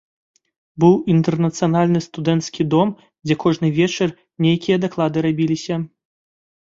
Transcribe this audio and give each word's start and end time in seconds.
Быў 0.83 0.93
інтэрнацыянальны 1.15 1.99
студэнцкі 2.05 2.65
дом, 2.73 2.93
дзе 3.27 3.37
кожны 3.43 3.67
вечар 3.79 4.09
нейкія 4.47 4.77
даклады 4.87 5.17
рабіліся. 5.27 5.75